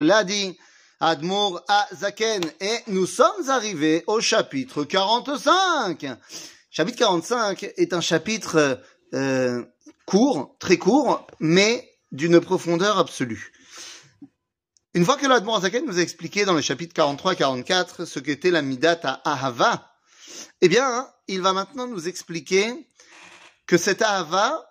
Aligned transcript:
l'a 0.00 0.24
dit 0.24 0.56
Admour 1.00 1.62
Zaken. 1.94 2.42
Et 2.60 2.78
nous 2.88 3.06
sommes 3.06 3.48
arrivés 3.48 4.04
au 4.06 4.20
chapitre 4.20 4.84
45. 4.84 6.06
Chapitre 6.70 6.98
45 6.98 7.64
est 7.76 7.92
un 7.92 8.00
chapitre 8.00 8.80
euh, 9.14 9.64
court, 10.06 10.56
très 10.58 10.76
court, 10.76 11.26
mais 11.40 11.88
d'une 12.12 12.40
profondeur 12.40 12.98
absolue. 12.98 13.52
Une 14.94 15.04
fois 15.04 15.16
que 15.16 15.26
l'Admour 15.26 15.60
Zaken 15.60 15.84
nous 15.84 15.98
a 15.98 16.02
expliqué 16.02 16.44
dans 16.44 16.54
les 16.54 16.62
chapitres 16.62 16.94
43 16.94 17.34
et 17.34 17.36
44 17.36 18.04
ce 18.04 18.18
qu'était 18.18 18.50
la 18.50 18.62
Midat 18.62 19.00
à 19.02 19.32
Ahava, 19.32 19.92
eh 20.60 20.68
bien, 20.68 21.08
il 21.28 21.40
va 21.40 21.52
maintenant 21.52 21.86
nous 21.86 22.08
expliquer 22.08 22.88
que 23.66 23.76
cette 23.76 24.02
Ahava 24.02 24.67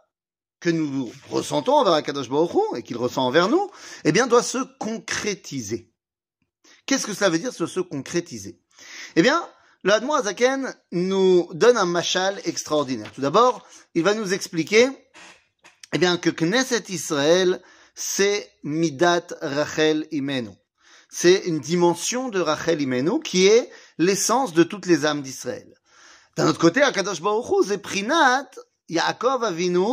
que 0.59 0.69
nous 0.69 1.11
ressentons 1.29 1.73
envers 1.73 1.93
Akadosh 1.93 2.29
Baruch 2.29 2.51
et 2.75 2.83
qu'il 2.83 2.97
ressent 2.97 3.25
envers 3.25 3.49
nous, 3.49 3.69
eh 4.03 4.11
bien, 4.11 4.27
doit 4.27 4.43
se 4.43 4.57
concrétiser. 4.79 5.91
Qu'est-ce 6.85 7.05
que 7.05 7.13
cela 7.13 7.29
veut 7.29 7.39
dire, 7.39 7.53
se 7.53 7.79
concrétiser? 7.79 8.59
Eh 9.15 9.21
bien, 9.21 9.47
le 9.83 9.93
Hadmo 9.93 10.13
Azaken 10.13 10.73
nous 10.91 11.47
donne 11.53 11.77
un 11.77 11.85
machal 11.85 12.41
extraordinaire. 12.45 13.11
Tout 13.11 13.21
d'abord, 13.21 13.65
il 13.93 14.03
va 14.03 14.13
nous 14.13 14.33
expliquer 14.33 14.89
eh 15.93 15.97
bien, 15.97 16.17
que 16.17 16.29
Knesset 16.29 16.85
Israël, 16.89 17.61
c'est 17.95 18.51
Midat 18.63 19.27
Rachel 19.41 20.07
Imenu. 20.11 20.51
C'est 21.09 21.43
une 21.45 21.59
dimension 21.59 22.29
de 22.29 22.39
Rachel 22.39 22.81
Imenu 22.81 23.21
qui 23.21 23.47
est 23.47 23.69
l'essence 23.97 24.53
de 24.53 24.63
toutes 24.63 24.85
les 24.85 25.05
âmes 25.05 25.21
d'Israël. 25.21 25.73
D'un 26.35 26.47
autre 26.47 26.59
côté, 26.59 26.81
Akadosh 26.81 27.21
Baruch 27.21 27.49
Hu, 27.49 27.67
c'est 27.67 27.77
Prinat 27.77 28.49
Yaakov 28.89 29.43
Avinu, 29.43 29.87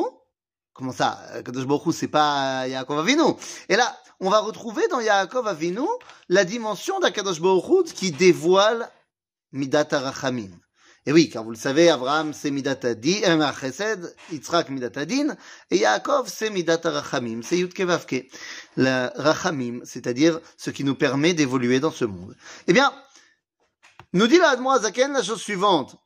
Comment 0.75 0.93
ça 0.93 1.21
Kadosh 1.45 1.67
Baruch 1.67 1.95
c'est 1.95 2.09
pas 2.09 2.67
Yaakov 2.67 2.99
Avinu? 2.99 3.35
Et 3.69 3.77
là, 3.77 3.97
on 4.19 4.29
va 4.29 4.41
retrouver 4.41 4.83
dans 4.89 4.99
Yaakov 4.99 5.47
Avinu 5.47 5.87
la 6.29 6.45
dimension 6.45 6.99
d'Akadosh 6.99 7.41
Baruch 7.41 7.93
qui 7.95 8.11
dévoile 8.11 8.91
Midat 9.53 9.87
Arachamim. 9.93 10.51
Et 11.07 11.13
oui, 11.13 11.29
car 11.29 11.45
vous 11.45 11.51
le 11.51 11.57
savez, 11.57 11.91
Abraham 11.91 12.33
c'est 12.33 12.51
Midat 12.51 12.79
Adin, 12.83 13.41
euh, 13.41 13.97
Yitzhak 14.33 14.69
Midat 14.71 15.01
Adin, 15.01 15.37
et 15.71 15.77
Yaakov 15.77 16.29
c'est 16.29 16.51
Midat 16.51 16.81
Arachamim, 16.83 17.43
c'est 17.43 17.59
Yud 17.59 17.73
Kevavke. 17.73 18.27
Le 18.77 19.11
Rachamim, 19.15 19.81
c'est-à-dire 19.85 20.41
ce 20.57 20.71
qui 20.71 20.83
nous 20.83 20.97
permet 20.97 21.35
d'évoluer 21.35 21.79
dans 21.79 21.93
ce 21.93 22.05
monde. 22.05 22.35
Eh 22.67 22.73
bien, 22.73 22.93
nous 24.13 24.27
dit 24.27 24.39
la 24.39 24.57
Zaken 24.81 25.13
la 25.13 25.23
chose 25.23 25.41
suivante. 25.41 25.97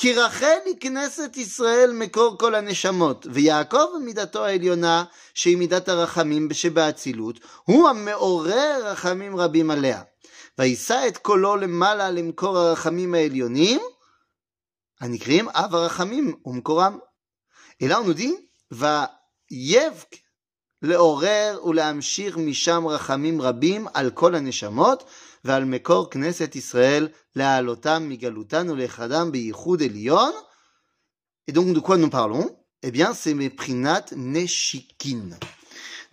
כי 0.00 0.12
רחל 0.14 0.58
היא 0.66 0.74
כנסת 0.80 1.36
ישראל 1.36 1.90
מקור 1.94 2.38
כל 2.38 2.54
הנשמות, 2.54 3.26
ויעקב 3.32 3.86
מידתו 4.04 4.44
העליונה, 4.44 5.04
שהיא 5.34 5.56
מידת 5.56 5.88
הרחמים 5.88 6.48
שבאצילות, 6.52 7.40
הוא 7.64 7.88
המעורר 7.88 8.80
רחמים 8.84 9.36
רבים 9.36 9.70
עליה. 9.70 10.02
וישא 10.58 11.04
את 11.08 11.18
קולו 11.18 11.56
למעלה 11.56 12.10
למקור 12.10 12.58
הרחמים 12.58 13.14
העליונים, 13.14 13.80
הנקראים 15.00 15.48
אב 15.48 15.74
הרחמים 15.74 16.34
ומקורם. 16.44 16.98
אלא 17.82 17.96
הוא 17.96 18.06
נודי, 18.06 18.36
ויבק 18.70 20.16
לעורר 20.81 21.59
ולהמשיך 21.65 22.37
משם 22.37 22.87
רחמים 22.87 23.41
רבים 23.41 23.87
על 23.93 24.09
כל 24.09 24.35
הנשמות, 24.35 25.03
ועל 25.43 25.65
מקור 25.65 26.09
כנסת 26.09 26.55
ישראל 26.55 27.07
להעלותם 27.35 28.09
מגלותן 28.09 28.69
ולאחדם 28.69 29.31
בייחוד 29.31 29.83
עליון. 29.83 30.31
Et 31.47 31.51
donc 31.51 31.73
de 31.73 31.79
quoi 31.79 31.97
nous 31.97 32.09
parlons 32.09 32.49
Eh 32.81 32.91
bien 32.91 33.13
c'est 33.13 33.35
Meprinat 33.35 34.05
Neshikin. 34.15 35.29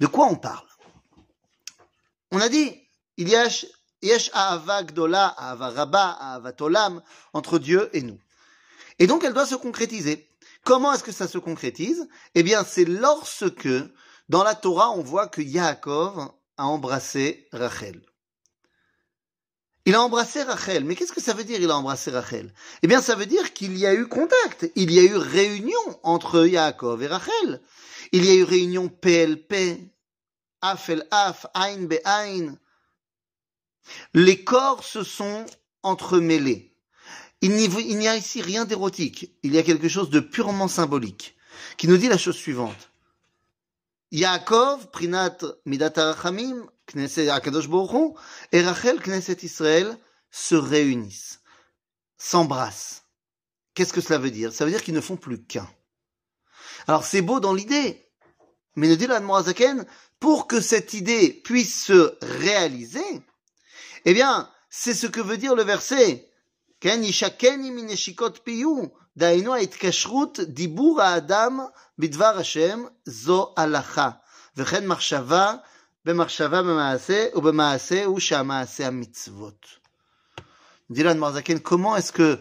De 0.00 0.06
quoi 0.06 0.26
on 0.26 0.36
parle 0.36 0.66
On 2.30 2.40
a 2.40 2.48
dit, 2.48 2.70
il 3.16 3.28
y 3.28 3.36
a 3.36 3.46
Yesh 4.02 4.30
Ahava 4.32 4.82
Gdola, 4.82 5.34
Ahava 5.38 5.70
Rabba, 5.70 6.16
Ahava 6.20 6.52
Tolam, 6.52 7.02
entre 7.32 7.58
Dieu 7.58 7.88
et 7.92 8.02
nous. 8.02 8.18
Et 8.98 9.06
donc 9.06 9.24
elle 9.24 9.32
doit 9.32 9.46
se 9.46 9.54
concrétiser. 9.54 10.28
Comment 10.64 10.92
est-ce 10.92 11.04
que 11.04 11.12
ça 11.12 11.28
se 11.28 11.38
concrétise 11.38 12.08
Eh 12.34 12.42
bien 12.42 12.64
c'est 12.64 12.84
lorsque 12.84 13.68
dans 14.29 14.43
la 14.43 14.55
Torah 14.55 14.91
on 14.91 15.01
voit 15.01 15.27
que 15.27 15.41
Yaakov 15.41 16.31
a 16.57 16.65
embrassé 16.65 17.47
Rachel. 17.51 18.01
Il 19.87 19.95
a 19.95 20.01
embrassé 20.01 20.43
Rachel. 20.43 20.83
Mais 20.83 20.95
qu'est-ce 20.95 21.13
que 21.13 21.21
ça 21.21 21.33
veut 21.33 21.45
dire, 21.45 21.61
il 21.61 21.71
a 21.71 21.77
embrassé 21.77 22.11
Rachel? 22.11 22.53
Eh 22.83 22.87
bien, 22.87 23.01
ça 23.01 23.15
veut 23.15 23.25
dire 23.25 23.53
qu'il 23.53 23.77
y 23.77 23.85
a 23.85 23.93
eu 23.93 24.05
contact. 24.05 24.69
Il 24.75 24.91
y 24.91 24.99
a 24.99 25.03
eu 25.03 25.15
réunion 25.15 25.79
entre 26.03 26.45
Yaakov 26.45 27.03
et 27.03 27.07
Rachel. 27.07 27.61
Il 28.11 28.25
y 28.25 28.29
a 28.29 28.33
eu 28.33 28.43
réunion 28.43 28.89
PLP, 28.89 29.89
Afel 30.61 31.07
Af, 31.09 31.45
Ain 31.53 31.83
Be 31.83 31.99
Ain. 32.03 32.57
Les 34.13 34.43
corps 34.43 34.83
se 34.83 35.03
sont 35.03 35.45
entremêlés. 35.83 36.75
Il 37.41 37.51
n'y 37.51 38.07
a 38.09 38.17
ici 38.17 38.41
rien 38.41 38.65
d'érotique. 38.65 39.37
Il 39.43 39.53
y 39.53 39.57
a 39.57 39.63
quelque 39.63 39.87
chose 39.87 40.09
de 40.09 40.19
purement 40.19 40.67
symbolique 40.67 41.37
qui 41.77 41.87
nous 41.87 41.95
dit 41.95 42.09
la 42.09 42.17
chose 42.17 42.35
suivante. 42.35 42.91
Yaakov, 44.11 44.89
Prinat 44.91 45.37
Midat 45.65 45.93
Arachamim, 45.97 46.65
Knesset 46.87 47.29
Akadosh 47.29 47.67
Baruch 47.67 48.15
et 48.51 48.61
Rachel 48.61 49.01
Knesset 49.01 49.37
Israël 49.43 49.97
se 50.31 50.55
réunissent, 50.55 51.41
s'embrassent. 52.17 53.03
Qu'est-ce 53.73 53.93
que 53.93 54.01
cela 54.01 54.19
veut 54.19 54.31
dire? 54.31 54.53
Ça 54.53 54.65
veut 54.65 54.71
dire 54.71 54.81
qu'ils 54.81 54.93
ne 54.93 55.01
font 55.01 55.17
plus 55.17 55.43
qu'un. 55.43 55.69
Alors 56.87 57.03
c'est 57.03 57.21
beau 57.21 57.39
dans 57.39 57.53
l'idée, 57.53 58.09
mais 58.75 58.87
nous 58.87 58.95
dit 58.95 59.07
l'Admorazaken, 59.07 59.85
pour 60.19 60.47
que 60.47 60.61
cette 60.61 60.93
idée 60.93 61.33
puisse 61.43 61.83
se 61.85 62.17
réaliser, 62.21 63.21
eh 64.05 64.13
bien, 64.13 64.49
c'est 64.69 64.93
ce 64.93 65.07
que 65.07 65.21
veut 65.21 65.37
dire 65.37 65.55
le 65.55 65.63
verset. 65.63 66.31
Ken 69.18 69.28
yishakeni 69.38 69.48
mineshikot 69.48 69.48
piyu, 69.48 69.48
dainu 69.48 69.50
ha'itkashrut 69.52 70.40
dibur 70.56 71.00
ha'adam 71.00 71.68
bidvar 71.98 72.36
Hashem 72.36 72.88
zo 73.08 73.52
alacha, 73.56 74.20
vechen 74.56 74.86
marshava 74.86 75.62
במחשבה 76.04 76.62
במעשה 76.62 77.26
ובמעשה 77.34 78.04
הוא 78.04 78.20
שהמעשה 78.20 78.86
המצוות. 78.86 79.66
Dylan 80.92 81.16
Marzaken, 81.16 81.58
comment 81.60 81.96
est-ce 81.96 82.12
que 82.12 82.38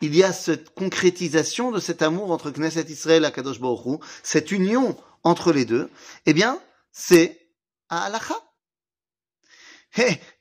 il 0.00 0.14
y 0.14 0.22
a 0.22 0.32
cette 0.32 0.74
concrétisation 0.74 1.70
de 1.72 1.80
cet 1.80 2.02
amour 2.02 2.30
entre 2.32 2.50
Knesset 2.50 2.86
Israël 2.90 3.24
et 3.24 3.32
Kadosh 3.32 3.60
Baruch 3.60 3.86
Hu, 3.86 3.98
cette 4.22 4.50
union 4.52 4.96
entre 5.24 5.52
les 5.52 5.64
deux 5.64 5.88
Eh 6.26 6.34
bien, 6.34 6.60
c'est 6.92 7.40
à 7.88 8.04
halacha. 8.04 8.34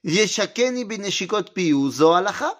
Yeshakeni 0.03 0.83
bineshikot 0.83 1.53
piyu 1.53 1.89
zo 1.89 2.11
halacha. 2.13 2.51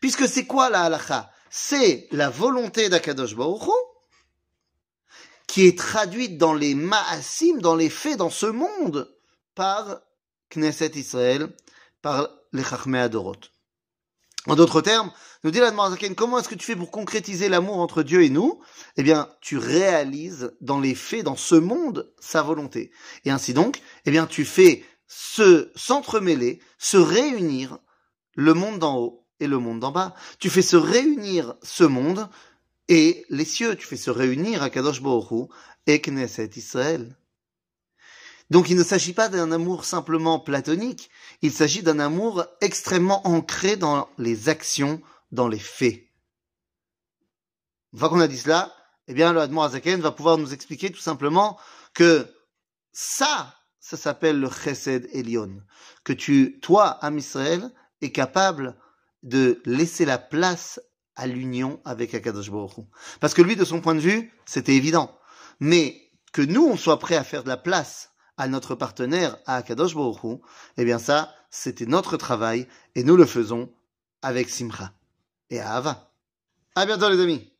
Puisque 0.00 0.28
c'est 0.28 0.46
quoi 0.46 0.70
la 0.70 0.82
halacha 0.82 1.30
C'est 1.49 2.07
la 2.11 2.29
volonté 2.29 2.89
d'Akadosh 2.89 3.35
Baruch 3.35 3.69
qui 5.47 5.65
est 5.65 5.77
traduite 5.77 6.37
dans 6.37 6.53
les 6.53 6.75
ma'asim, 6.75 7.59
dans 7.59 7.75
les 7.75 7.89
faits, 7.89 8.17
dans 8.17 8.29
ce 8.29 8.45
monde 8.45 9.15
par 9.55 10.01
Knesset 10.49 10.91
Israël, 10.95 11.49
par 12.01 12.29
les 12.53 12.63
Chachmei 12.63 12.99
Adorot. 12.99 13.35
En 14.45 14.55
d'autres 14.55 14.81
termes, 14.81 15.11
nous 15.43 15.51
dit 15.51 15.59
la 15.59 15.71
comment 16.15 16.39
est-ce 16.39 16.49
que 16.49 16.55
tu 16.55 16.65
fais 16.65 16.75
pour 16.75 16.91
concrétiser 16.91 17.49
l'amour 17.49 17.77
entre 17.77 18.03
Dieu 18.03 18.23
et 18.23 18.29
nous? 18.29 18.61
Eh 18.95 19.03
bien, 19.03 19.29
tu 19.41 19.57
réalises 19.57 20.53
dans 20.61 20.79
les 20.79 20.95
faits, 20.95 21.23
dans 21.23 21.35
ce 21.35 21.55
monde, 21.55 22.13
sa 22.19 22.43
volonté. 22.43 22.91
Et 23.25 23.31
ainsi 23.31 23.53
donc, 23.53 23.81
eh 24.05 24.11
bien, 24.11 24.25
tu 24.25 24.45
fais 24.45 24.85
se 25.07 25.71
s'entremêler, 25.75 26.61
se 26.77 26.97
réunir 26.97 27.79
le 28.35 28.53
monde 28.53 28.79
d'en 28.79 28.97
haut 28.97 29.26
et 29.39 29.47
le 29.47 29.59
monde 29.59 29.79
d'en 29.79 29.91
bas. 29.91 30.15
Tu 30.39 30.49
fais 30.49 30.61
se 30.61 30.75
réunir 30.75 31.55
ce 31.63 31.83
monde 31.83 32.29
et 32.87 33.25
les 33.29 33.45
cieux. 33.45 33.75
Tu 33.75 33.85
fais 33.85 33.97
se 33.97 34.11
réunir 34.11 34.63
à 34.63 34.69
Kadosh 34.69 35.01
Baruch 35.01 35.49
et 35.85 36.01
Knesset 36.01 36.51
Israël. 36.55 37.15
Donc 38.49 38.69
il 38.69 38.77
ne 38.77 38.83
s'agit 38.83 39.13
pas 39.13 39.27
d'un 39.27 39.51
amour 39.51 39.83
simplement 39.83 40.39
platonique, 40.39 41.09
il 41.41 41.51
s'agit 41.51 41.83
d'un 41.83 41.99
amour 41.99 42.45
extrêmement 42.61 43.27
ancré 43.27 43.75
dans 43.75 44.07
les 44.17 44.47
actions, 44.47 45.01
dans 45.31 45.49
les 45.49 45.59
faits. 45.59 46.07
Une 47.91 47.99
fois 47.99 48.09
qu'on 48.09 48.21
a 48.21 48.27
dit 48.27 48.37
cela, 48.37 48.73
eh 49.07 49.13
bien 49.13 49.33
le 49.33 49.41
Admor 49.41 49.65
Azaken 49.65 49.99
va 49.99 50.11
pouvoir 50.11 50.37
nous 50.37 50.53
expliquer 50.53 50.91
tout 50.91 51.01
simplement 51.01 51.57
que 51.93 52.25
ça, 52.93 53.55
ça 53.79 53.97
s'appelle 53.97 54.39
le 54.39 54.49
Chesed 54.49 55.09
Elion. 55.11 55.61
Que 56.03 56.13
tu, 56.13 56.59
toi, 56.61 56.89
Am 57.03 57.17
Israël, 57.17 57.73
es 58.01 58.11
capable 58.11 58.77
de 59.23 59.61
laisser 59.65 60.05
la 60.05 60.17
place 60.17 60.79
à 61.15 61.27
l'union 61.27 61.81
avec 61.83 62.13
Akadosh 62.13 62.51
Baruch 62.51 62.85
Parce 63.19 63.33
que 63.33 63.41
lui, 63.41 63.55
de 63.55 63.65
son 63.65 63.81
point 63.81 63.95
de 63.95 63.99
vue, 63.99 64.31
c'était 64.45 64.75
évident. 64.75 65.17
Mais 65.59 66.01
que 66.31 66.41
nous, 66.41 66.65
on 66.65 66.77
soit 66.77 66.99
prêt 66.99 67.15
à 67.15 67.23
faire 67.23 67.43
de 67.43 67.49
la 67.49 67.57
place 67.57 68.11
à 68.37 68.47
notre 68.47 68.75
partenaire, 68.75 69.37
à 69.45 69.55
Akadosh 69.57 69.95
Baruch 69.95 70.41
eh 70.77 70.85
bien 70.85 70.99
ça, 70.99 71.33
c'était 71.49 71.87
notre 71.87 72.17
travail 72.17 72.67
et 72.95 73.03
nous 73.03 73.15
le 73.15 73.25
faisons 73.25 73.73
avec 74.21 74.49
Simcha 74.49 74.93
et 75.49 75.59
Ava. 75.59 76.11
À 76.75 76.85
bientôt 76.85 77.09
les 77.09 77.19
amis 77.19 77.51